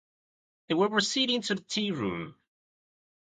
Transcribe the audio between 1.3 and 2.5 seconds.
to the tearoom.